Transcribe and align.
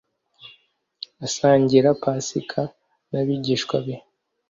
asangira 1.25 1.89
Pasika 2.01 2.61
n 3.09 3.11
abigishwa 3.21 3.77
be 3.85 3.95